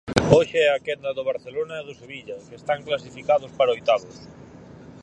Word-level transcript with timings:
Hoxe 0.35 0.61
a 0.67 0.77
quenda 0.85 1.09
do 1.17 1.27
Barcelona 1.31 1.75
e 1.77 1.85
do 1.87 1.93
Sevilla, 2.01 2.37
que 2.49 2.55
están 2.61 2.79
clasificados 2.87 3.51
para 3.57 3.73
oitavos. 3.75 4.15